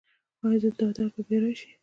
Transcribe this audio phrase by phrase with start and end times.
[0.43, 1.69] ایا دا درد به بیا راشي؟